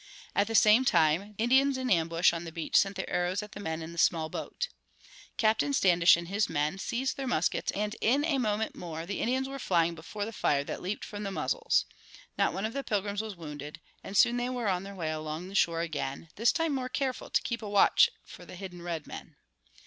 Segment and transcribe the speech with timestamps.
[0.33, 3.59] At the same time Indians in ambush on the beach sent their arrows at the
[3.59, 4.67] men in the small boat.
[5.37, 9.47] Captain Standish and his men seized their muskets and in a moment more the Indians
[9.47, 11.85] were flying before the fire that leaped from the muzzles.
[12.35, 15.49] Not one of the Pilgrims was wounded, and soon they were on their way along
[15.49, 19.35] the shore again, this time more careful to keep a watch for the hidden redmen.